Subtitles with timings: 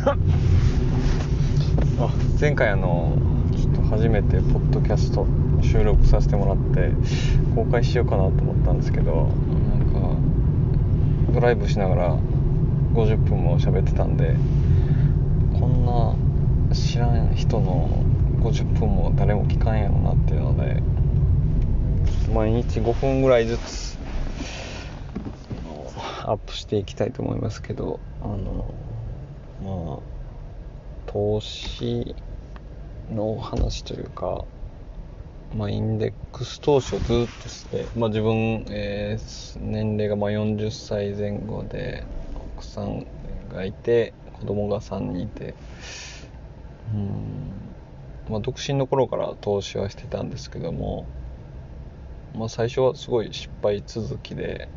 [2.00, 2.08] あ
[2.40, 3.12] 前回あの
[3.54, 5.26] ちょっと初めてポッドキャスト
[5.62, 6.92] 収録させてもらって
[7.54, 9.26] 公開しようかなと思ったんですけどなん
[9.92, 10.16] か
[11.34, 12.16] ドライブしながら
[12.94, 14.36] 50分も喋ってたんで
[15.58, 16.14] こんな
[16.74, 17.90] 知らん人の
[18.40, 20.82] 50分も誰も聞かんやろなっていうので
[22.34, 23.98] 毎日5分ぐらいずつ
[26.24, 28.72] アップしていきたいと思いますけどあの
[29.62, 29.98] まあ
[31.06, 32.14] 投資
[33.10, 34.44] の話というか、
[35.56, 42.04] まあ、インデックス投資をずっとして、まあ、自分、えー、年齢がまあ40歳前後で
[42.54, 43.06] 奥さん
[43.52, 45.54] がいて子供が3人いて
[46.94, 47.60] うん
[48.30, 51.06] まあ独身の頃から投資はしてたんですけども、
[52.36, 54.68] まあ、最初はすごい失敗続きで、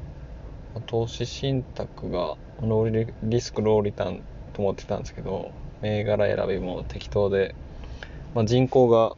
[0.88, 7.56] 投資信託がローリリスクローリターンと思ってたんですけど銘柄選びも適当で、
[8.34, 9.16] まあ、人口が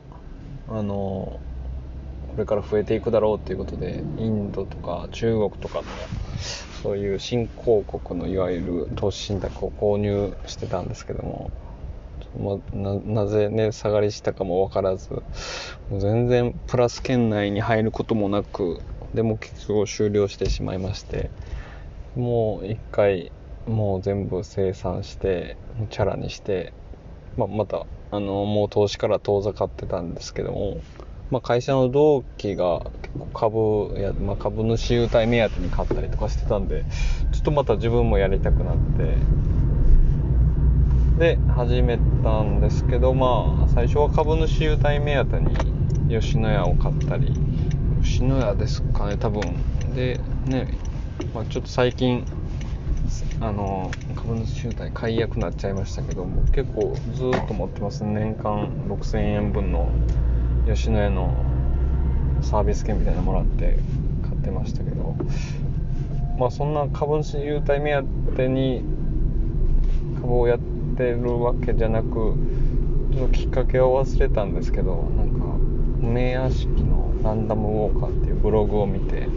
[0.67, 1.39] あの
[2.35, 5.83] これから増えていくだろうっていうことでインドとか中国とかの
[6.83, 11.51] そういう新興国のいわゆる投資信託を購入してたんですけども、
[12.37, 15.09] まあ、なぜね下がりしたかも分からず
[15.89, 18.81] もう全然プラス圏内に入ることもなく
[19.13, 21.31] でも結局終了してしまいまして
[22.15, 23.31] もう一回
[23.67, 25.57] もう全部生産して
[25.89, 26.73] チャラにして、
[27.37, 30.77] まあ、またあのもう投資から遠ざかってたんですけども、
[31.31, 36.85] まあ、会社の同期が結構株や、まあ、株主優待目当てに買ったりとかしてたんで
[37.31, 39.15] ちょっとまた自分もやりたくなって
[41.19, 45.55] で始めたんですけどまあ最初は株主優待目当てに
[46.09, 47.33] 吉野家を買ったり
[48.03, 49.41] 吉野家ですかね多分。
[49.95, 50.77] でね、
[51.33, 52.25] まあ、ちょっと最近
[53.39, 59.89] あの株主優待解約になっちゃいましたけども結構ずっと持ってます年間6000円分の
[60.67, 61.33] 吉野家の
[62.41, 63.77] サービス券みたいなのもらって
[64.23, 65.15] 買ってましたけど。
[66.37, 68.03] まあそんな株主優待目当
[68.35, 68.83] てに
[70.21, 70.59] 株をやっ
[70.97, 72.35] てるわけじゃなく
[73.13, 75.45] ちょっときっかけを忘れたんですけどなんか
[76.01, 79.27] 梅屋敷のランダムウォーカーっていうブログを見て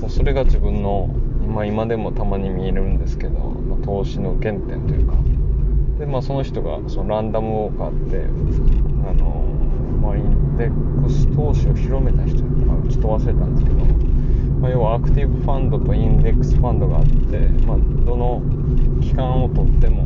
[0.00, 1.10] もうそれが自分の
[1.50, 5.14] まあ、今でもたまに見えるんですけど、まあ、投資の原点というか。
[5.98, 8.24] で、まあ、その人がそのランダムウォーカーって
[9.06, 9.44] あの、
[10.00, 13.76] まあ、インデックス投資を広めた人かちょっと忘れたんですけど、
[14.60, 18.42] まあ、要はアクティブファンドとインデックスファンドがあって、まあ、どの
[19.02, 20.04] 期間をとっても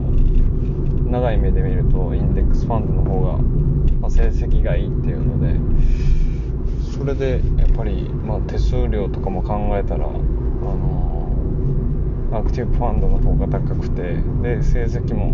[1.11, 3.39] 長い目で見るとインデックスファンドの方が、
[4.01, 5.55] まあ、成績がいいっていうので
[6.97, 11.24] それでやっぱり、まあ、手数料とかも考えたらあの
[12.35, 15.33] アクティブファンドの方が高くてで成績も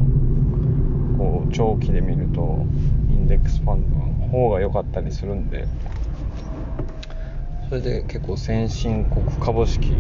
[1.17, 2.67] こう長期で見ると
[3.09, 5.67] インデックスファンドの方が良かったりするんで
[7.71, 9.93] それで結構先進国株式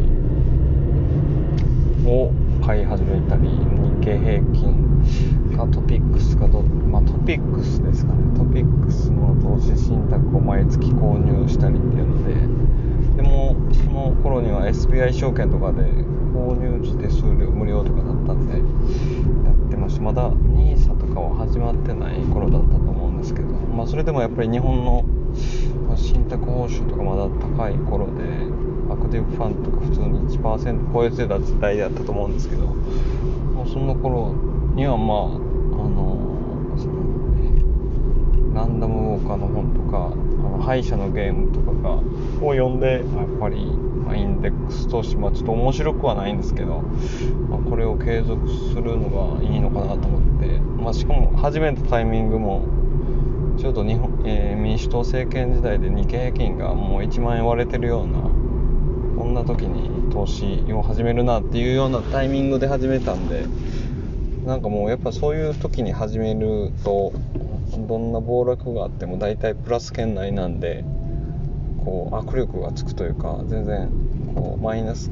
[2.05, 2.33] を
[2.66, 8.37] 買い始めたり日経平均かトピックスかど、まあ、トピックスですかね。
[8.37, 20.03] トピックスの投資信託を毎月購入したりっていうのででもその頃には SBI 証券とかで購入時手数料無料とかだったんでやってました。
[20.03, 25.05] まだ NISA とかは始まってない頃だったと思うんですけどまあそれでもやっぱり日本の
[25.97, 28.23] 信託報酬とかまだ高い頃で
[28.91, 34.35] アクティブファンドとか普通に1%超えてた時代だったと思うんですけどもうその頃
[34.75, 35.29] にはまああ
[35.89, 36.93] のその、
[37.35, 37.63] ね、
[38.55, 43.71] ランダムウォーカーの本とかあの敗者のゲームとかがを読んでやっぱり
[44.10, 46.82] まあ、インデックス投資、まあ、ちょっと面白くはないんですけど、
[47.48, 52.66] まあ、これを継続するのがいいのかなと思って、まあ、しかも始めたタイミングも
[53.56, 58.19] ちょうど日本、えー、民主党政権時代で日経平均がもう1万円割れてるような
[59.16, 63.44] こんな時に投資を始めるなっていうようなタイミングで始めたんで
[64.44, 67.13] なんかもうやっぱそういう時に始めると
[67.86, 70.84] どんな暴落があっても大体プラス圏内なんで
[71.84, 73.91] こう握力がつくというか全然
[74.34, 75.10] こうマイナス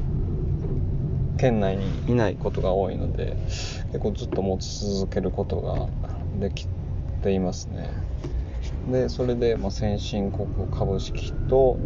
[1.37, 3.37] 圏内にいないことが多いので
[3.91, 5.87] 結構ずっと持ち続けることが
[6.39, 6.67] でき
[7.23, 7.89] ていますね。
[8.91, 11.77] でそれで、まあ、先進国株式と、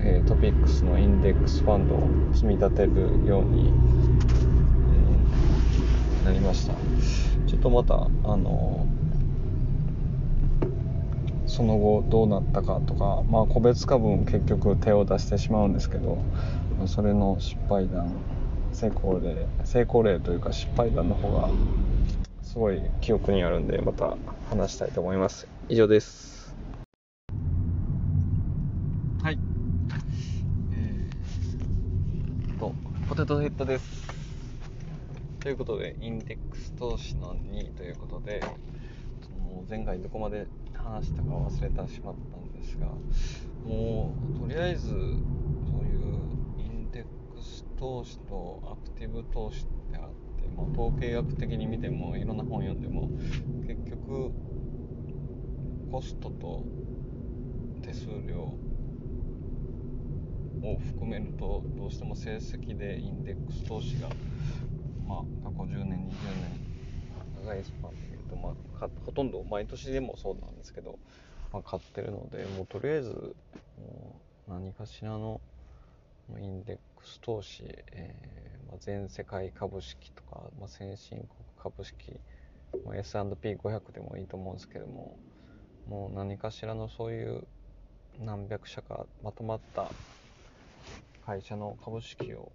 [0.00, 2.90] えー、トピックスのインデックスファンドを積み立てる
[3.26, 3.72] ように、
[6.22, 6.74] えー、なりました。
[7.46, 8.86] ちょっとまたあの
[11.46, 16.18] その後どうなったかとか、まあ、個別株も結局手を出してしまうんですけど
[16.86, 18.12] それの失敗談
[18.72, 21.48] 成功例成功例というか失敗談の方が
[22.42, 24.16] すごい記憶にあるんでまた
[24.50, 25.46] 話したいと思います。
[25.68, 26.54] 以上です。
[29.22, 29.38] はい。
[30.72, 32.74] えー、と
[33.08, 34.04] ポテトヘッドです。
[35.40, 38.40] ということでインデックス投資の2ということで
[39.68, 40.46] 前回どこまで
[40.84, 42.86] 話したか忘れてしまったんですが
[43.64, 45.14] もうとりあえずそういう
[46.58, 47.04] インデッ
[47.34, 50.10] クス投資とアクティブ投資ってあっ
[50.40, 53.08] て、まあ、統計学的に見てもいろんな本読んでも
[53.66, 54.32] 結局
[55.90, 56.62] コストと
[57.82, 58.54] 手数料
[60.62, 64.08] を含めるとどうしても成績でインデックス投資が、
[65.06, 66.14] まあ、過去10年20年
[67.44, 70.98] 長いスパンでと、まあ、ほとんど毎年でもそうなんですけど
[71.54, 73.10] まあ、買ってるので、もうとりあえず、
[73.78, 75.40] もう何かしらの
[76.40, 81.28] インデックス投資、えー、まあ、全世界株式とか、まあ、先進国
[81.62, 82.18] 株式、
[82.84, 85.16] まあ、S&P500 でもいいと思うんですけども、
[85.88, 87.44] もう何かしらのそういう
[88.18, 89.88] 何百社かまとまった
[91.24, 92.50] 会社の株式を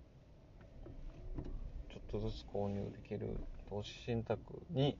[1.90, 3.38] ちょっとずつ購入できる
[3.70, 4.42] 投資信託
[4.72, 4.98] に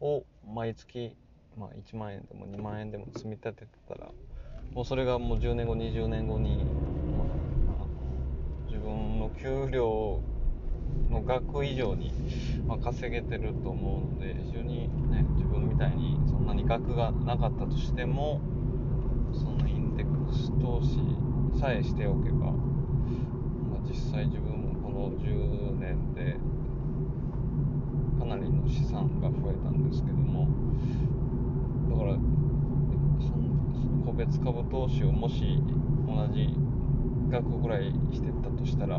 [0.00, 1.16] を毎月
[1.56, 4.10] まあ、1万円でも2万円でも積み立ててたら
[4.74, 7.24] もうそれがもう10年後20年後に、ま
[7.80, 7.86] あ、
[8.66, 10.20] 自分の給料
[11.08, 12.12] の額以上に、
[12.66, 18.42] まあ、稼げてると思うので非常に、ね、自分みたいにそんなに額がなかったとしても
[19.32, 20.98] そのインデックス投資
[21.58, 22.52] さえしておけば、ま
[23.78, 26.36] あ、実際自分もこの10年で
[28.26, 30.48] かなりの資産が増えたんですけども
[31.88, 32.16] だから
[34.04, 35.62] 個別株投資をもし
[36.08, 36.48] 同じ
[37.30, 38.98] 額ぐらいしてったとしたら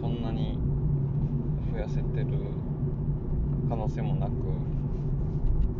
[0.00, 0.58] こんなに
[1.70, 2.26] 増やせてる
[3.68, 4.32] 可能性もなく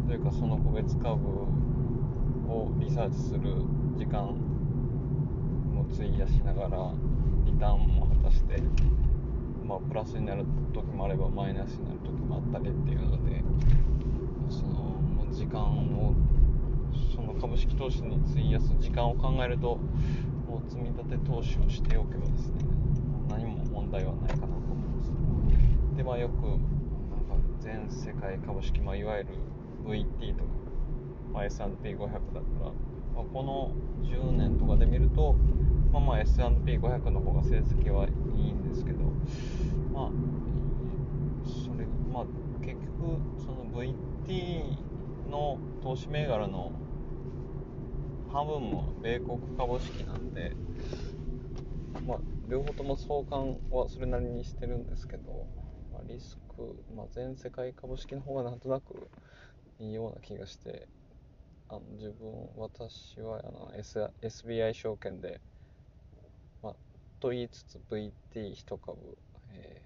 [0.06, 3.62] というかその個別株をリサーチする
[3.96, 4.26] 時間
[5.74, 6.92] も費やしながら
[7.46, 8.60] リターンも果たして
[9.66, 13.42] まあプラスになる時もあればマイナスになる時もあったりっていうので
[14.48, 14.96] その
[15.32, 16.14] 時間を
[17.14, 19.78] その株式投資に費やす時間を考えると
[20.46, 22.54] もう積み立て投資をしておけばですね
[23.28, 25.10] 何も問題はないかなと思います。
[25.96, 26.60] でまあよくなんか
[27.60, 29.30] 全世界株式、まあ、いわゆる
[29.84, 30.50] VT とか、
[31.32, 32.40] まあ、S&P500 だったら、
[33.14, 33.72] まあ、この
[34.04, 35.34] 10年とかで見ると
[35.92, 38.25] まあまあ S&P500 の方が成績はいい。
[38.38, 38.98] いいんですけど
[39.92, 40.10] まあ
[41.46, 42.24] それまあ
[42.64, 46.72] 結局その VT の投資銘柄の
[48.32, 50.52] 半分も米国株式なんで、
[52.06, 52.18] まあ、
[52.50, 55.46] 両方とも相関はそれなりにしてるんですけど、
[55.92, 59.08] まあ、リスク、まあ、全世界株式の方がなんとなく
[59.78, 60.88] いいような気がして
[61.68, 65.40] あの自分私はあの、S、SBI 証券で、
[67.18, 69.16] と言いつつ VT1 株、
[69.52, 69.80] え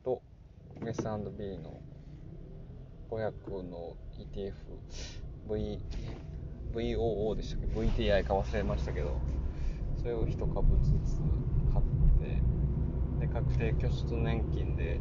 [0.00, 0.22] ー、と
[0.86, 1.80] S&B の
[3.10, 4.54] 500の ETF、
[5.48, 5.78] v、
[6.72, 9.20] VOO でしたっけ ?VTI か忘れましたけど、
[9.98, 11.18] それを1株ずつ
[11.72, 11.84] 買っ
[12.20, 14.98] て、で、確定拠出年金で、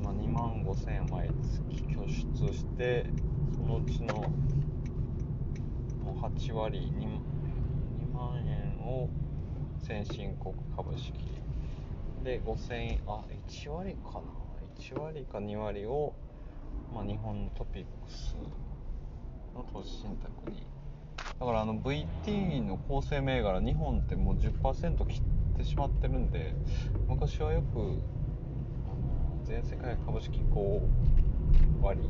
[0.00, 1.30] 今2万5000円毎
[1.64, 3.06] 月拠出して、
[3.54, 4.14] そのうちの
[6.04, 9.08] もう8割2、2万円を
[9.92, 11.12] 先進国株式。
[12.24, 14.22] で5000円、あ、1割かな
[14.78, 16.14] ?1 割か2割を
[16.94, 18.34] まあ、日本トピックス
[19.54, 20.66] の投資信託に。
[21.38, 25.22] だからあの VT の構成銘柄日本ってもう10%切っ
[25.58, 26.54] てしまってるんで
[27.06, 27.98] 昔はよく
[29.44, 30.80] 全世界株式5
[31.82, 32.00] 割。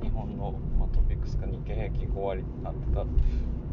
[0.00, 3.04] 日本の、まあ、トピックスか日経平均5割あってた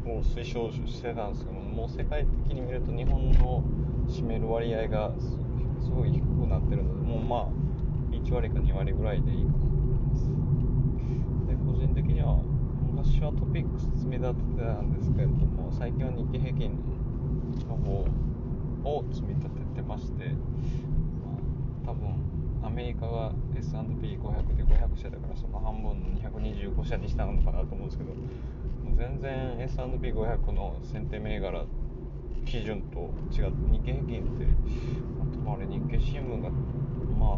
[0.06, 3.64] を推奨してたんですけどもう世界的に見ると日本の
[4.08, 5.12] 占める割合が
[5.82, 7.48] すごい低くなってるのでもうまあ
[8.12, 10.30] 1割か2割ぐらいでいいかなと思います。
[11.66, 12.38] 個人的には
[12.92, 16.80] 昔はトピックス積み立ててたんですけれども最近は日経平均
[17.68, 18.06] の方
[18.84, 22.16] を積み立ててまして、まあ、多分
[22.64, 28.12] アメリカが S&P500 で500社だからその半分の225社にしたのかなと思うんですけど
[28.98, 31.66] 全然 S&P500 の選定銘柄
[32.46, 34.48] 基準と違って日経平均って
[35.20, 36.50] あとあれ日経新聞が
[37.20, 37.38] まあ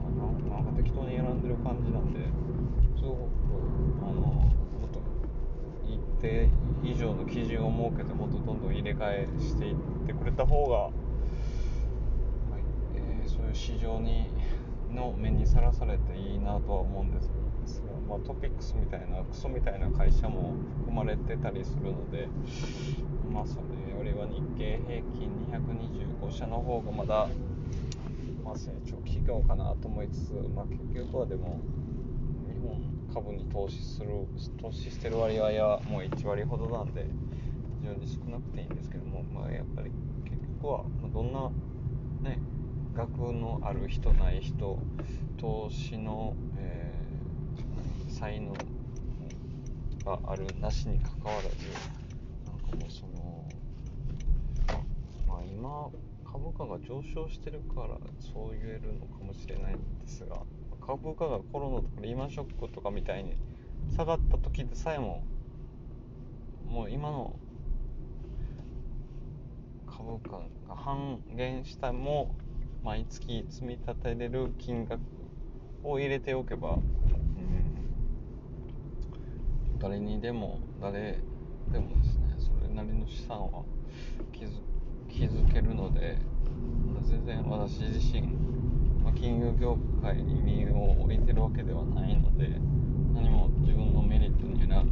[0.50, 2.20] なんか適当に選んでる感じなんで
[2.98, 3.30] すごく
[4.02, 4.52] あのも
[4.88, 5.02] っと
[5.86, 6.50] 一定
[6.84, 9.76] 以上の基準を設けてもっとどんどん入れ替えしていっ
[10.08, 10.90] てくれた方が、
[12.50, 12.60] まあ
[12.96, 14.30] えー、そういう市場に
[14.94, 17.30] の目にさらされていいなとは思うんです。
[17.82, 20.54] が、まあ、トピックスみたいなクソみたいな会社も
[20.86, 22.28] 含まれてたりするので
[23.32, 25.32] まあそれよりは日経平均
[26.22, 27.28] 225社の方がまだ、
[28.46, 31.60] まあ、成長企業かなと思いつつ、まあ、結局はでも
[32.48, 34.28] 日本株に投資する
[34.62, 37.08] 投資してる割合はもう1割ほどなんで
[37.82, 39.92] 非常に少なくていいんですけども、まあ、やっぱり
[40.26, 41.50] 結局はどんな
[42.22, 42.40] ね
[42.94, 44.78] 学のある人ない人
[45.38, 46.93] 投資の、えー、
[48.24, 48.54] 才能
[50.06, 51.50] があるなしにかかわらず
[52.46, 53.46] なんかもうその
[55.28, 55.90] まあ今
[56.24, 60.38] 株価が上昇してるからそう言えるのかもしれないんですが
[60.80, 63.36] 株価がコロナとかリーマンショックとかみたいに
[63.94, 65.26] 下がった時でさえも
[66.66, 67.38] もう今の
[69.86, 70.40] 株価
[70.70, 72.34] が半減したも
[72.86, 75.02] 毎月積み立てれる金額
[75.84, 76.78] を入れておけば、
[79.84, 81.20] 誰にでも誰
[81.70, 82.36] でもですね。
[82.38, 83.64] それなりの資産は
[84.32, 84.50] 築
[85.10, 86.18] 築けるので
[87.02, 88.22] 全然私自身、
[89.04, 92.48] まあ、金融業界に身を置いてるわけではないので
[93.14, 94.84] 何も自分のメリットになあ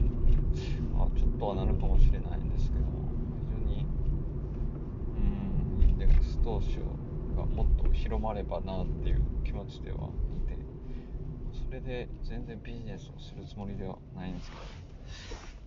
[1.18, 2.86] ちょっとはなるかもしれないんですけど
[3.40, 3.86] 非常に
[5.18, 6.82] うんインデックス投資を
[7.36, 10.10] がもっと広まればなっていう気持ちでは
[10.46, 10.58] いて
[11.66, 14.81] それで全然ビジネスをするつもりではないんですけど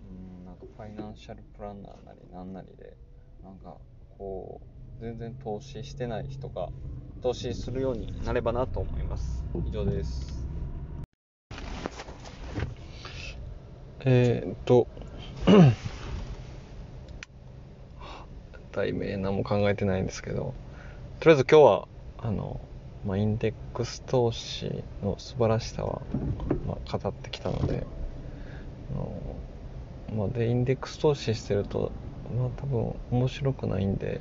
[0.08, 2.96] うんなんかファイナンシャルプランナーなりなんなりで
[3.42, 3.76] なんか
[4.18, 4.60] こ
[5.00, 6.68] う全然投資してない人が
[7.22, 9.42] 投資するようになればなと思います。
[9.66, 10.44] 以上です。
[14.06, 14.86] えー、っと
[18.72, 20.52] 題名何も考えてないんですけど
[21.20, 22.60] とりあえず今日はあの、
[23.06, 26.02] まあ、インデックス投資の素晴らしさは、
[26.66, 27.86] まあ、語ってきたので
[28.92, 31.92] あの、まあ、でインデックス投資してると、
[32.36, 34.20] まあ、多分面白くないんで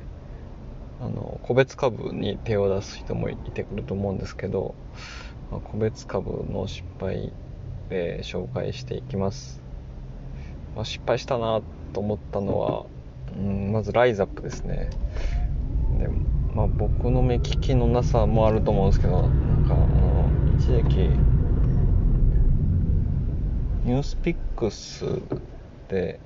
[1.01, 4.75] あの個別株に手を出す人もいてくると思うんですけど、
[5.51, 7.33] まあ、個別株の失敗
[7.89, 9.61] で紹介していきます、
[10.75, 11.61] まあ、失敗したな
[11.93, 12.85] と思ったのは、
[13.37, 14.89] うん、まずライザップですね。
[15.99, 16.07] で
[16.55, 20.97] まあ、僕の目利きのなさもあると思うんですけどなんかあの一時期
[23.85, 24.41] ニュースピック
[24.71, 25.05] ス
[25.89, 26.19] で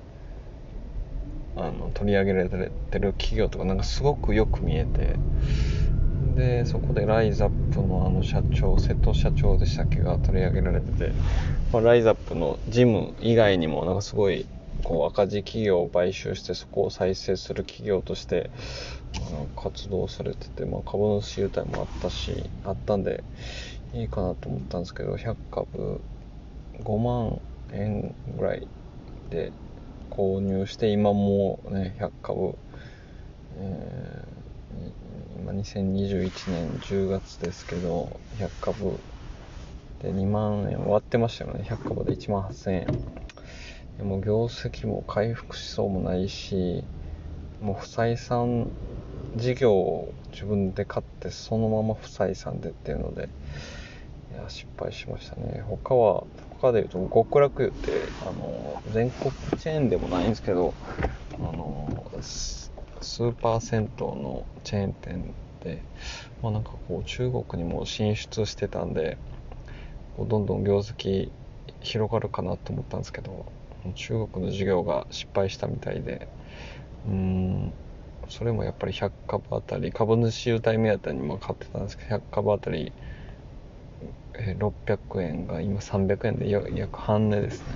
[1.56, 2.56] あの取り上げられて
[2.98, 5.16] る企業とかなんかすごくよく見えて
[6.36, 11.12] でそこでライザップのあの社長瀬戸社長でしたっけが取り上げられてて、
[11.72, 14.46] まあ、ライザップのジム以外にもなんかすごい
[14.84, 18.50] こう赤字企業を買収してそこを再生する企業として
[19.56, 23.24] 活動されてて、まあ、株主優待もあったしあったんで
[23.94, 26.00] いいかなと思ったんですけど100株
[26.84, 27.40] 5万
[27.72, 28.66] 円ぐらい
[29.30, 29.52] で
[30.10, 32.54] 購入して今もうね100株、
[33.58, 38.98] えー、今2021年10月ですけど100株。
[40.02, 40.86] で2万円。
[40.86, 41.64] 割ってましたよね。
[41.64, 42.86] 100株で1万8000円。
[43.98, 46.84] でも業績も回復しそうもないし
[47.60, 48.68] もう不採算
[49.36, 53.28] 事業を自分で買ってそのまま不採算でっていうので
[54.32, 55.64] いや失敗しましたね。
[55.68, 56.24] 他は
[56.60, 60.74] 他でいうと極楽湯ってあの全国チェーンでもないんですけど
[61.38, 61.88] あの
[62.20, 65.82] スーパー銭湯のチェーン店で、
[66.42, 69.18] まあ、なんかこう中国にも進出してたんで
[70.16, 71.30] こうどんどん業績
[71.80, 73.46] 広がるかなと思ったんですけど
[73.94, 76.28] 中国の事業が失敗したみたいで
[77.06, 77.72] うん
[78.28, 82.92] それもやっぱり100株あたり株主優待目当てにも買ってたんですけど100株あたり
[84.38, 87.66] 600円が今300円で約半値ですね。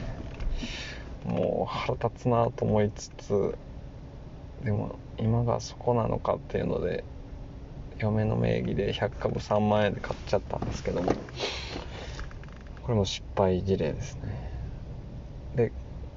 [1.24, 3.54] もう腹立つなと思いつつ
[4.64, 7.04] でも今がそこなのかっていうので
[7.98, 11.12] 嫁の名義で100株3万円で買っちゃったんですけども
[12.82, 14.50] これも失敗事例ですね。
[15.54, 15.72] で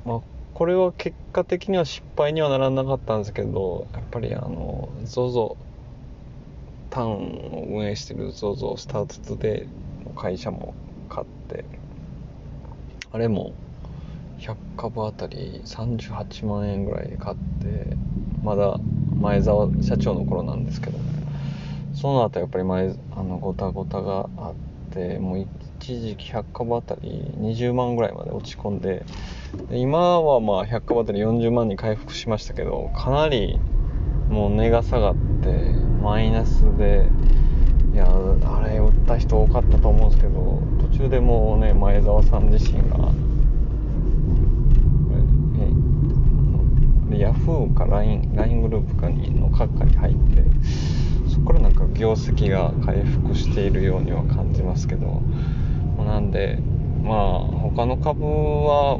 [0.05, 0.21] まあ、
[0.53, 5.57] これは結果的には失敗にはならなかったんですけどやっぱりあの ZOZO
[6.89, 9.67] タウンを運営してる ZOZO スタートトゥデイの
[10.11, 10.73] 会社も
[11.09, 11.65] 買って
[13.11, 13.53] あれも
[14.39, 17.95] 100株あたり38万円ぐらいで買って
[18.43, 18.77] まだ
[19.19, 20.99] 前澤社長の頃なんですけど
[21.93, 24.53] その後やっぱり前あのごたごたがあっ
[24.93, 25.47] てもう
[25.79, 29.05] 一時期100株あたり20万ぐらいまで落ち込んで
[29.71, 33.59] 今はまあ100株あたり40万に回復しましたけどかなり
[34.29, 35.49] もう値が下がって
[36.01, 37.09] マイナスで
[37.93, 38.74] いやあれ
[39.05, 43.13] った人多かったと思うんですけど途中でもうね前澤さん自身が
[47.17, 50.43] ヤフーか LINE, LINE グループかにの閣下に入って
[51.29, 55.21] そこからなんか業績が回復しているようには感じますけど
[55.97, 56.59] なんで
[57.01, 58.99] まあ他の株は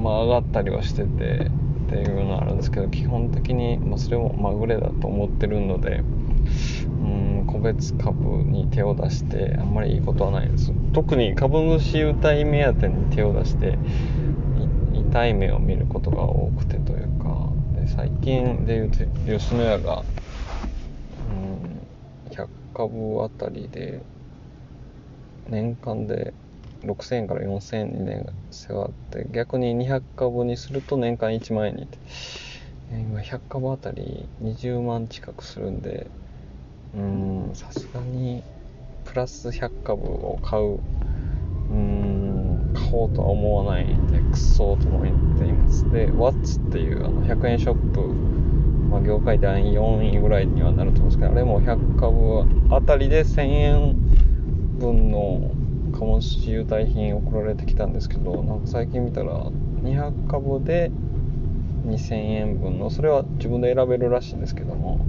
[0.00, 1.50] まあ上がったりはしてて
[1.86, 6.02] っていうのはあるんですけど基本的に、まあ、それもまぐれだと思ってるので
[7.54, 10.72] 個別株に手を出してあんまりいいことはないです。
[10.92, 13.78] 特に株主優待目当てに手を出して
[14.92, 17.48] 痛い目を見ることが多くてというか
[17.80, 20.02] で最近で言うと吉野家が
[21.30, 24.02] うん100株あたりで
[25.48, 26.34] 年間で
[26.82, 31.98] 6000円から4000円にね下がって逆に200株にすると年間1万円にって。
[32.90, 36.06] 今100株あたり20万近くするんで
[36.96, 37.50] うん。
[37.54, 38.42] さすがに
[39.04, 40.80] プラス100株を買う。
[41.70, 42.72] うん。
[42.74, 45.90] 買おうとは思わないんでクソと思っています。
[45.90, 48.34] で Watts っていうあの100円ショップ。
[48.90, 53.96] まあ、業界第4位ぐらいにはなると思うんですけどあれも100株あたりで1000円
[54.78, 55.50] 分の
[55.98, 59.50] 鴨主優待品送られてきたんですけどなんか最近見たら
[59.82, 60.92] 200株で
[61.86, 65.04] 2000円分のそれは自分で選べるらしいんですけども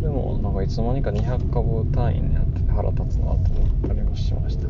[0.00, 4.68] それもなんかいつの間にか200株単位になってて腹立つなと思ったりもしました。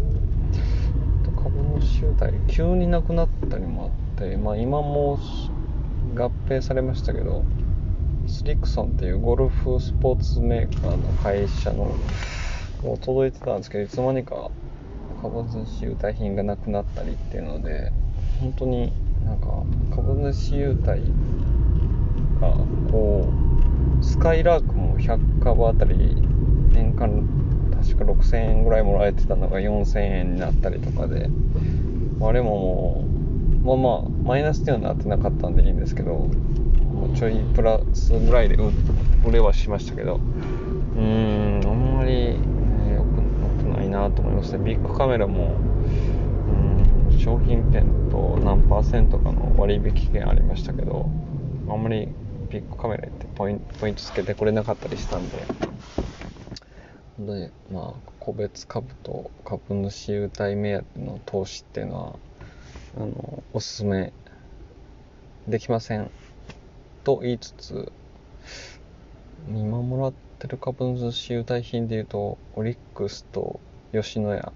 [1.49, 5.18] 株主優待急になくなったりもあってまあ今も
[6.14, 7.44] 合併されましたけど
[8.26, 11.94] スリクソンっていうゴルフスポーツメーカーの会社の
[12.82, 14.50] もう届いてたんですけどいつの間にか
[15.23, 17.92] 株主優待品がなくなったりっていうので
[18.40, 18.92] 本当に
[19.25, 21.00] なんか株主優待
[22.40, 22.52] が
[22.90, 23.47] こう
[24.00, 26.16] スカイラークも100株あたり
[26.72, 27.28] 年間
[27.82, 31.30] 確か6000円ぐらいもらえてたのが4000円になったりとかで。
[32.20, 33.04] あれも
[33.62, 38.56] もうまあまあマイナスっていうのはなってなかったんでいいんですけどもうちょいプラスぐらいで
[39.24, 40.16] 売れはしましたけど。
[40.16, 42.34] うーんあんまり
[42.92, 44.64] 良くなと思いますね。
[44.64, 45.54] ビッグカメラも
[47.11, 51.08] うん商品券と何パーセントかの割引券ありましたけど
[51.68, 52.08] あんまり
[52.50, 55.37] ビッグカメラってポインポイントつけてくれなかったりしたんで。
[57.18, 62.18] でまあ個別株と株主優待目当ての投資っていうのは
[62.96, 64.12] あのおすすめ
[65.48, 66.11] できません
[67.02, 67.92] と言いつつ
[69.48, 73.58] 今もらってる株主優待品でいうとオリックスと
[73.92, 74.52] 吉野家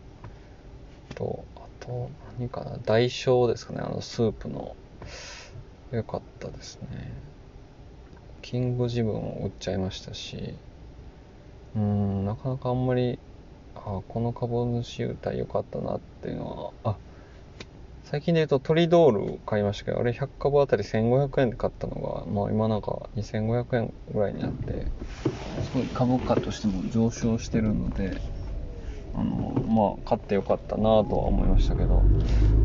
[1.17, 4.77] とあと何かな大小ですかねあのスープの。
[5.93, 7.32] 良かったですね。
[8.43, 10.55] キングジムも売っちゃいましたし
[11.75, 13.19] うんなかなかあんまり
[13.77, 16.97] あこの株主優待良かったなっていうのはあ
[18.05, 24.87] 最近で言うとトリドール買いましたけどあれ100株あたり1500円で買ったのが、まあ、今なんか2500円ぐらいになって
[25.63, 28.21] すごい株価としても上昇してるので
[29.15, 32.03] あのまあ買ってよかったなとは思いましたけど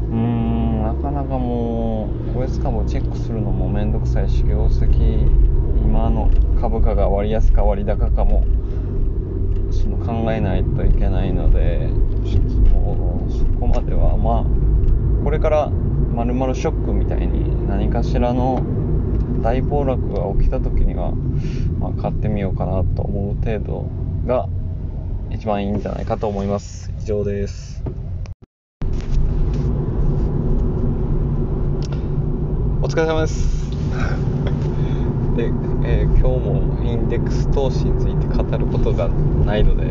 [0.10, 5.57] うんなかなかもう個別株をチェックするのも面倒くさいし業績
[5.88, 8.44] 今の株価が割安か割高かも
[9.72, 11.88] その考えないといけないので
[12.74, 18.62] もうそこまではまあこれからまるまるショックみたいに何かしらの
[19.42, 21.14] 大暴落が起きた時には、
[21.80, 23.90] まあ、買ってみようかなと思う程度
[24.26, 24.50] が
[25.32, 26.92] 一番いいんじゃないかと思います。
[27.02, 27.82] 以上です。
[32.82, 34.27] お疲れ様です。
[35.38, 35.46] で、
[35.86, 39.88] えー、今日もインデックス投資について語ることがないのであ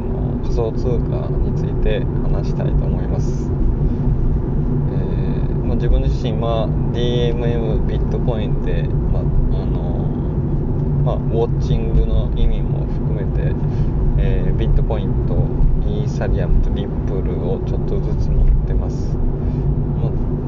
[0.00, 9.24] の仮想通貨について話したいと思います、えー、まあ、自分自身は DMM ビットコインで、まあ、あ
[9.66, 9.80] の
[11.04, 13.54] まあ、ウォッチングの意味も含めて
[14.22, 15.34] えー、ビットコインと
[15.88, 19.16] イーサリアムとリップルをちょっとずつ持ってます、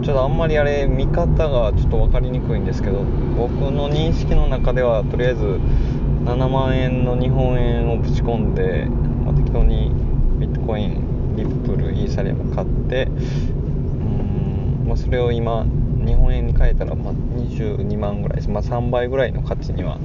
[0.03, 3.05] ちょっとあんまりあれ見方がちょっと分かりにくいんですけど
[3.37, 8.87] 僕の認識の中ではとりあえず7万円の日本円をぶち込んで、
[9.25, 9.93] まあ、適当に
[10.41, 19.99] ビットコインリップルイーサリアム買ってうん、まあ、それを今日本円に変えたらまあ22万ぐらいです、まあ、3倍ぐらいの価値には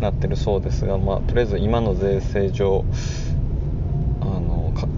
[0.00, 0.84] なってるそうです。
[0.84, 2.84] が、まあ、とりあえず今の税制上
[4.20, 4.88] あのか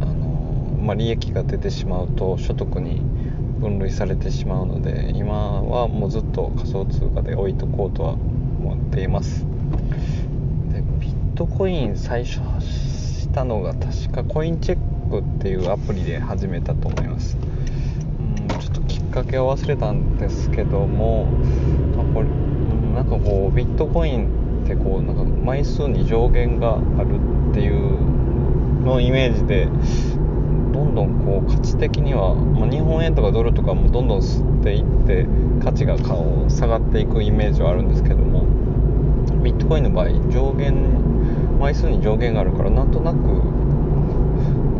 [0.00, 3.15] あの、まあ、利益が出てしまうと所得に
[3.68, 9.44] 分類されてしまうので今はもうずっと仮想通貨で置いとこうとは思っています。
[10.72, 12.40] でビットコイン最初
[13.36, 17.36] たのが確かコインチェックっていうアプリで始めたと思います。
[17.36, 21.26] うんちょっときっかけを忘れたんですけども、
[21.96, 22.28] まあ、これ
[22.94, 29.68] なんかこうビットコインってこうなんか枚数に上限があるっていうのイメージで
[30.76, 35.26] どんどんこう価値的には、まあ、日本円とかドルとかもどんどん吸っていって
[35.64, 38.44] 価値が下がっていくイメージはあるんですけども
[39.42, 40.76] ビットコインの場合上限
[41.58, 43.22] 枚数に上限があるからなんとなくこ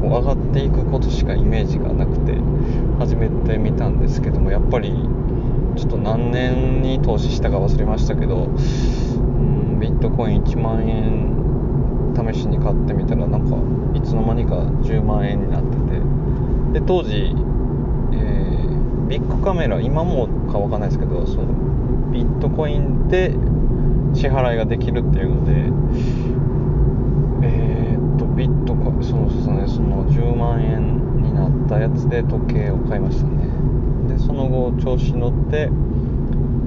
[0.02, 2.34] う上がっていくことしかイメージがなくて
[2.98, 4.92] 始めてみたんですけどもやっぱり
[5.76, 11.36] ちょっと何年に投資したか忘れましたけど、うん、ビットコイン1万円
[12.32, 13.56] 試しに買ってみたらなんか
[13.98, 15.75] いつの間にか10万円になってて
[16.76, 21.46] で当時、えー、ビッグカメラ今もかわかんないですけどその
[22.12, 23.32] ビットコインで
[24.12, 25.52] 支払いができるっていうので
[27.48, 33.46] えー、っとビットコインそうですねその10万円になったやつで時計を買いましたね。
[34.08, 35.70] でその後調子に乗って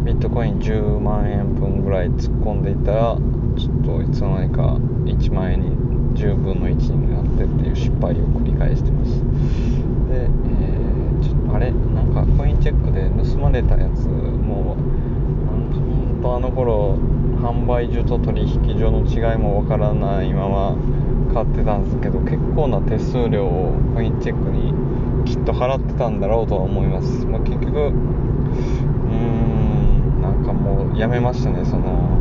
[0.06, 3.18] ビットコイン10万円分ぐらい突っ込んでいたら
[3.56, 4.64] ちょっといつの間にか
[5.06, 9.89] 1万円に10分の1になってっていう失敗を繰り返してます。
[10.10, 14.82] で、えー、ちょっとあれなんかコインチェックで盗まれたやつもう
[15.46, 16.98] なんか本当あの頃
[17.40, 20.76] 販売所と取引所の違いもわからないまま
[21.34, 24.74] 買ってたんですけど結構な手数料をコインチェックに
[25.26, 32.20] きっと払ってたんだろうとは思います、まあ、結局うーんなんかもうやめましたねその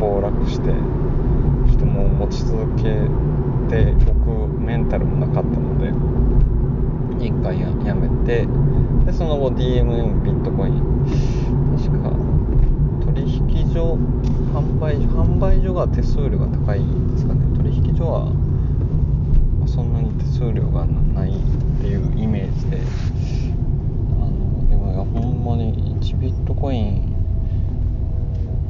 [0.00, 2.82] 暴落してちょっともう持ち続け
[3.68, 5.92] ておくメンタルもなかったので
[7.26, 8.46] 一回ややめて
[9.06, 10.82] でその後 DMM ビットコイン
[11.78, 12.10] 確か
[13.06, 13.94] 取引所
[14.52, 17.56] 販売所販売所が手数料が高いですかね。
[17.56, 18.32] 取引所は
[19.66, 21.32] そんなに手数料がないっ
[21.80, 27.14] ていうイメージであのでもいやほんまに1ビットコイン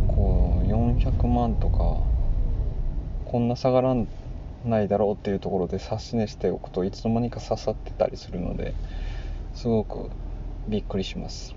[0.07, 1.99] こう400万とか
[3.31, 4.07] こんな下がらん
[4.65, 8.75] ないだろうっていうところで指し値しておくといつの間にか刺さってたりするので
[9.55, 10.11] すごく
[10.69, 11.55] びっくりします。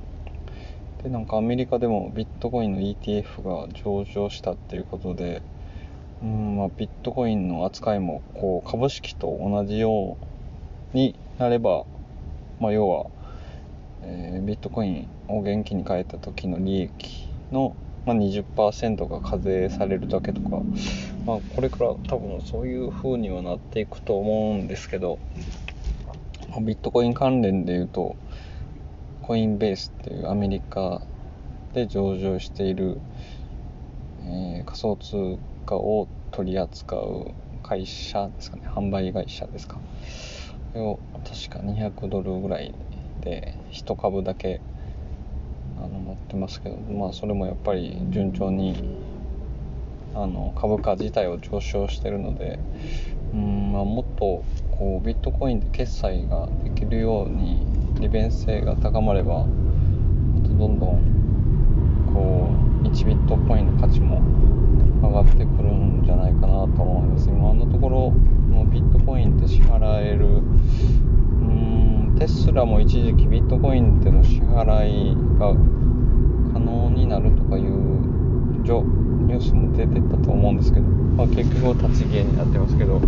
[1.04, 5.42] でなんかアメリカでもビットコインの ETF が上場したっていうことで
[6.22, 10.18] うんまあ、ビットコインの扱いもこう株式と同じよ
[10.94, 11.86] うになれば、
[12.60, 13.08] まあ、要は、
[14.02, 17.76] えー、ビットコインを現金に変えた時の利益の
[18.08, 20.62] まあ、20%が課税されるだけとか、
[21.26, 25.20] まあ、これから多分そういう風にはなっていくと思うんですけど、
[26.50, 28.16] まあ、ビットコイン関連で言うと
[29.24, 31.02] コインベースっていうアメリカ
[31.74, 32.98] で上場している、
[34.22, 39.76] えー、仮想通貨を取り扱う会社ですかね販売会社ですか。
[39.76, 39.82] こ
[40.76, 42.74] れを確か200ドルぐらい
[43.20, 44.62] で1株だけ
[45.80, 48.98] あの持ってますけど、まあ、それもやっぱり順調に
[50.16, 52.60] あの株価自体は上昇してるので
[53.34, 54.44] うん、まあ、もっと
[54.78, 57.66] こうビットコインで決済ができるように
[58.00, 62.50] 利便性が高まればもっとどんどんこ
[62.84, 64.22] う1ビットコインの価値も
[65.02, 67.30] 上がってくるんじゃないかなと思います。
[67.30, 70.42] 今のところもうビットコインって支払える
[72.20, 75.54] テスラも一時期ビットコインでの支払いが
[76.52, 77.64] 可能になるとかいう
[79.28, 83.00] ニュースも出てたと思うんですけど、まあ、結局立ち消えになってますけど、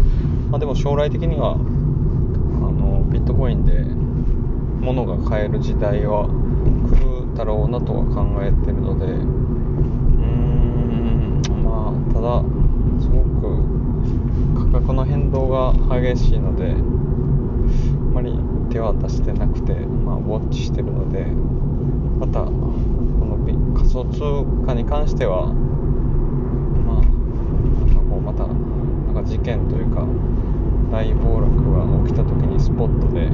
[0.51, 3.83] まあ、でも将来的にはあのビットコインで
[4.85, 6.95] 物が買える時代は来
[7.31, 9.13] るだろうなとは考えてるのでうー
[11.21, 12.43] んまあただ
[13.01, 16.75] すごく価格の変動が激しいのであ
[18.13, 18.37] まり
[18.69, 21.25] 手は出してなくて、まあ、ウォッチしてるので
[22.19, 23.37] またこの
[23.75, 24.19] 仮想通
[24.65, 25.47] 貨に関しては
[26.85, 30.05] まあなんかこうまたなんか事件というか
[30.91, 33.29] 大暴落が起きた時にスポットであ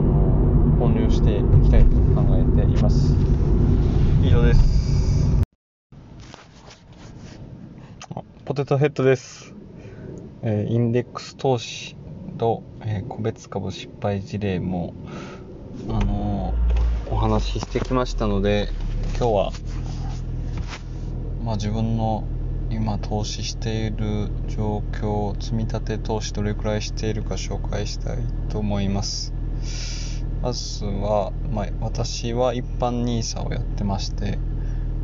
[0.00, 3.14] の購入していきたいと考えています。
[4.22, 4.72] 以上です。
[8.44, 9.54] ポテトヘッドです、
[10.42, 11.96] えー、インデックス投資
[12.38, 14.94] と、えー、個別株失敗事例も
[15.88, 16.54] あの
[17.10, 18.68] お話ししてきましたので
[19.18, 19.52] 今日は、
[21.44, 22.24] まあ、自分の
[22.70, 28.18] 今投資している状況積み立て投資どれくらいしているか紹介したい
[28.48, 29.34] と思います。
[30.42, 34.38] まずは、まあ、私は一般 NISA をやってまして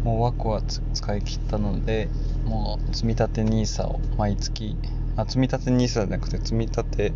[0.03, 2.09] もう枠は使い切ったので
[2.45, 4.77] もう積み立て NISA を毎月、
[5.19, 7.13] あ積み立て NISA じゃなくて積み立て、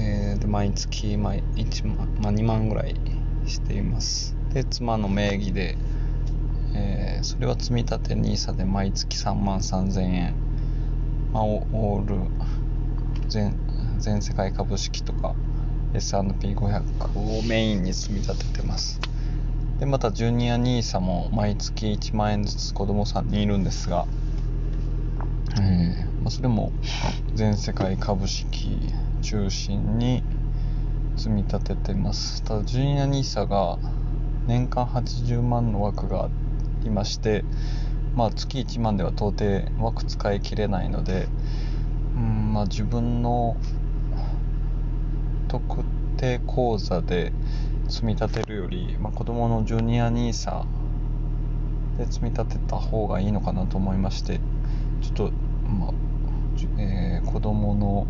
[0.00, 2.96] えー、で毎月毎1万、まあ、2万ぐらい
[3.46, 4.34] しています。
[4.52, 5.78] で妻の名義で、
[6.74, 10.34] えー、それは積み立て NISA で毎月3万3000円、
[11.32, 12.16] まあ、オール
[13.28, 13.54] 全
[13.98, 15.36] 全世界株式とか
[15.94, 19.00] S&P500 をメインに積み立ててます。
[19.78, 24.06] でまたジュニア NISA も毎月1万円ずつ子供さんにいるんですが、
[25.60, 26.72] えー、それも
[27.34, 28.80] 全世界株式
[29.22, 30.22] 中心に
[31.16, 32.42] 積み立ててます。
[32.42, 33.78] ただジュニア NISA が
[34.48, 36.28] 年間80万の枠があ
[36.82, 37.44] りまして
[38.16, 41.28] まあ月1万では到底枠使い切れないので
[42.16, 43.56] うんまあ自分の
[45.48, 45.84] 特
[46.16, 47.32] 定口座で
[47.88, 50.64] 積み立てるより、まあ、子供のジュニア NISA
[51.98, 54.40] で積み立てた方がいいのかなと思いまして
[55.02, 55.30] ちょっと、
[55.68, 56.07] まあ
[56.78, 58.06] えー、子供の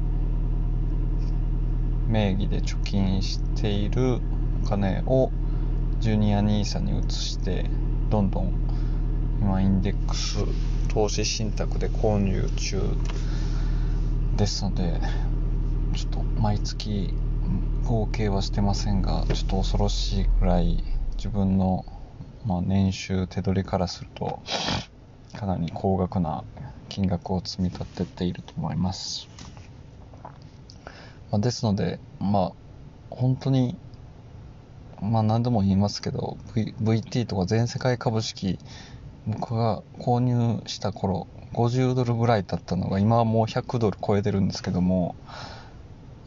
[2.09, 4.21] 名義で貯金している
[4.65, 5.31] お金を
[6.01, 7.67] ジュニア NISA に移して
[8.11, 8.53] どんどん
[9.41, 10.39] 今インデックス
[10.89, 12.81] 投資信託で購入中
[14.37, 15.01] ですので
[15.95, 17.13] ちょっと毎月
[17.85, 20.85] 合計はしてませんがちょっと恐ろしいぐらい
[21.17, 21.85] 自分の、
[22.47, 24.41] まあ、年収手取りからすると
[25.35, 26.45] かなり高額な
[26.89, 29.29] 金額を積み立てていると思います、
[31.31, 32.53] まあ、ですのでまあ
[33.11, 33.77] 本当に
[35.01, 38.59] まあ何度も言いますけど、v、VT とか全世界株式
[39.27, 45.15] 僕が購入した頃50ドルぐらいだったのが今はもう100ドル超えてるんですけども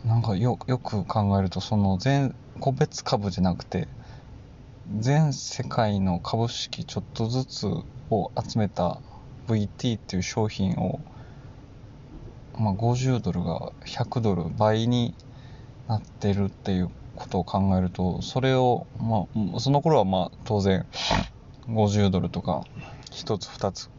[0.05, 3.87] なんかよよく考えるとその全個別株じゃなくて
[4.99, 7.67] 全世界の株式ちょっとずつ
[8.09, 8.99] を集めた
[9.55, 10.99] VT っていう商品を、
[12.57, 15.13] まあ、50ドルが100ドル倍に
[15.87, 20.85] なってるっていうことを考えるとそれを、まあ、その頃はまあ当然
[21.67, 22.63] 50ドルとか
[23.11, 23.89] 1つ2つ、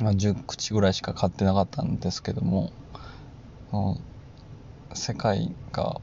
[0.00, 2.72] まあ、10口ぐらいしか買ってなかったんですけども
[4.92, 6.00] 世界が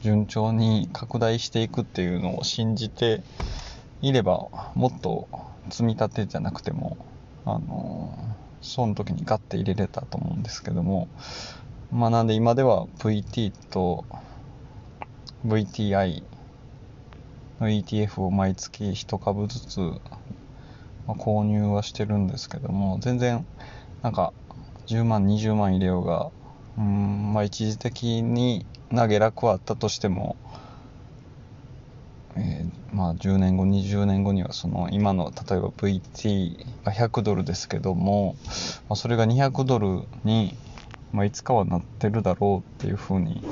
[0.00, 3.22] 順調に拡大していくっていうのを信じて
[4.00, 5.28] いればもっと
[5.70, 6.96] 積み立てじゃなくても
[7.44, 8.16] あの
[8.60, 11.08] その時にガッて入れれたと思うんですけども
[11.92, 14.04] まあなんで今では VT と
[15.46, 16.22] VTI
[17.60, 19.92] の ETF を毎月1株ずつ、ま
[21.08, 23.44] あ、購入はしてるんですけども全然
[24.02, 24.32] なんか
[24.86, 26.30] 10万20万入れようが
[26.78, 30.36] うんまあ一時的にな下落はあったとしても、
[32.36, 38.36] えー、まあ10年後20年後にはその今の例えば VT が100ドルですけども、
[38.88, 40.56] まあ、それが200ドルに、
[41.12, 43.42] まあ、いつかはなってるだろうっていうふうに、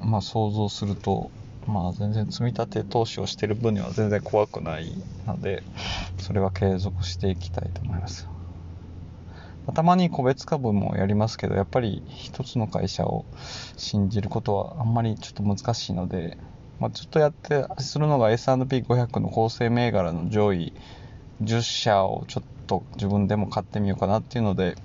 [0.00, 1.30] まあ、想像すると
[1.66, 4.92] まあ全然積み立て投資をしてる分には全然怖くない
[5.26, 5.62] ので
[6.18, 8.28] それは継続していきたいと思います。
[9.74, 13.24] たまに個別株もやりますけどやっぱり一つの会社を
[13.76, 16.38] 信じることはあんまりちょっと難しいので、
[16.80, 20.72] まあ、ちょっとやってするのが S&P500 の構成銘柄の上位
[21.42, 24.76] 10社をちょっと自分でも買ってみようかなっていうので、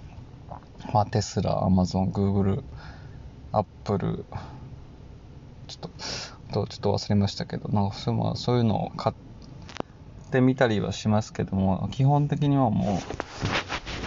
[0.93, 2.63] まあ、テスラ、アマゾン、グーグル、
[3.51, 4.25] アップル、
[5.67, 5.89] ちょっと、
[6.53, 13.01] ちょっと忘れましたけど、なんかそう,、まあ、そういうのを買ってみたりはしますけども、基本的にはも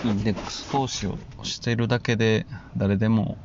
[0.05, 3.39] う、インデックス投資をしているだけで誰でも、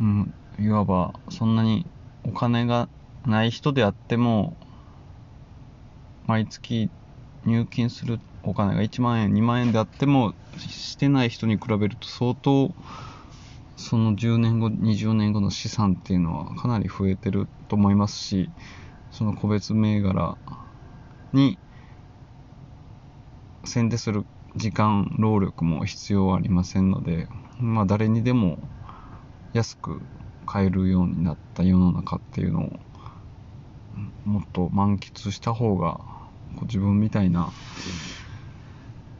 [0.00, 1.86] うん、いわばそんなに
[2.24, 2.88] お金が
[3.26, 4.56] ない人であっても
[6.26, 6.90] 毎月
[7.44, 12.72] 入金するお金が1万円2万円であってもしてない人に比べると相当
[13.76, 18.50] その10年後20年後の資産っていうのはかなり増えてると思いますし
[19.10, 20.36] その個別銘柄
[21.32, 21.58] に
[23.64, 24.24] 先でする
[24.56, 28.58] 時間労力も必要ありませんので、まあ、誰にでも
[29.52, 30.00] 安く
[30.46, 32.70] 買えるようになった世の中っていうのを
[34.24, 36.00] もっと満喫した方が
[36.62, 37.50] 自分みたいな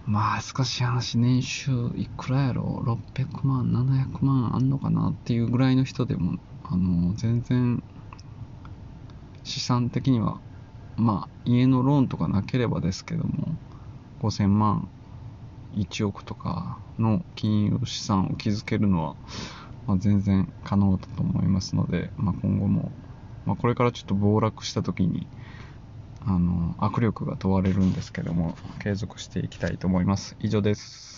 [0.06, 7.82] まあ少し話年収いくらやろ？600万700万あんのかなっていうぐらいの人でもあの全然
[9.44, 10.40] 資産的には
[10.96, 13.56] まあ家のローンとかなければですけども
[14.20, 14.88] 5000万
[15.74, 19.16] 1億とかの金融資産を築けるのは、
[19.86, 22.92] まあ、全然可能だと思いますので、まあ、今後も、
[23.44, 25.28] まあ、これからちょっと暴落した時に
[26.20, 30.36] あの握力が問われるんですけども継続していきたいと思います。
[30.40, 31.10] 以上です。